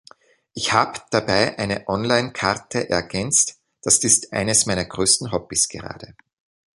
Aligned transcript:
Ich 0.55 0.73
hab 0.73 1.11
dabei 1.11 1.59
eine 1.59 1.87
Online-Karte 1.87 2.89
ergänzt, 2.89 3.59
das 3.83 3.99
ist 4.03 4.33
eines 4.33 4.65
meiner 4.65 4.85
größten 4.85 5.31
Hobbies 5.31 5.69
gerade. 5.69 6.15